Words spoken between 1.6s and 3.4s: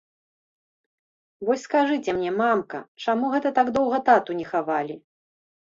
скажыце мне, мамка, чаму